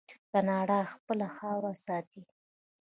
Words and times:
کاناډا 0.31 0.79
خپله 0.93 1.27
خاوره 1.37 1.73
ساتي. 1.85 2.21